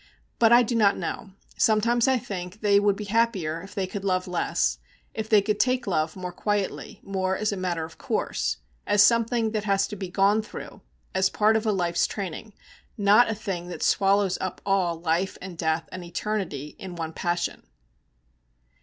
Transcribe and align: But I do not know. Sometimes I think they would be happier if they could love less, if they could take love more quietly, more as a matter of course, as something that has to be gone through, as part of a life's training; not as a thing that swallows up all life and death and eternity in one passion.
But 0.39 0.51
I 0.51 0.63
do 0.63 0.73
not 0.73 0.97
know. 0.97 1.33
Sometimes 1.57 2.07
I 2.07 2.17
think 2.17 2.61
they 2.61 2.79
would 2.79 2.95
be 2.95 3.03
happier 3.03 3.61
if 3.61 3.75
they 3.75 3.85
could 3.85 4.03
love 4.03 4.27
less, 4.27 4.79
if 5.13 5.29
they 5.29 5.43
could 5.43 5.59
take 5.59 5.85
love 5.85 6.15
more 6.15 6.31
quietly, 6.31 6.99
more 7.03 7.37
as 7.37 7.51
a 7.51 7.55
matter 7.55 7.85
of 7.85 7.99
course, 7.99 8.57
as 8.87 9.03
something 9.03 9.51
that 9.51 9.65
has 9.65 9.85
to 9.89 9.95
be 9.95 10.09
gone 10.09 10.41
through, 10.41 10.81
as 11.13 11.29
part 11.29 11.55
of 11.55 11.67
a 11.67 11.71
life's 11.71 12.07
training; 12.07 12.53
not 12.97 13.27
as 13.27 13.37
a 13.37 13.41
thing 13.41 13.67
that 13.67 13.83
swallows 13.83 14.39
up 14.41 14.59
all 14.65 14.99
life 14.99 15.37
and 15.39 15.55
death 15.55 15.87
and 15.91 16.03
eternity 16.03 16.75
in 16.79 16.95
one 16.95 17.13
passion. 17.13 17.61